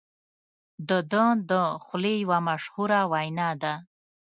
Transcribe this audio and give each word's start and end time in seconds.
د 0.87 0.89
ده 1.11 1.25
د 1.49 1.51
خولې 1.83 2.13
یوه 2.23 2.37
مشهوره 2.49 2.99
وینا 3.11 3.49
ده. 3.61 3.73